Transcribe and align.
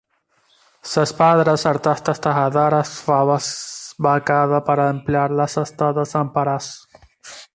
Su 0.81 1.03
padre, 1.15 1.51
artista 1.51 2.15
tejedor, 2.15 2.83
fue 2.85 3.39
becado 4.09 4.63
para 4.63 4.89
ampliar 4.89 5.29
sus 5.47 5.69
estudios 5.69 6.15
en 6.15 6.33
París. 6.33 6.87